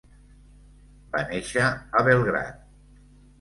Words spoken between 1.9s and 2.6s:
a Belgrad.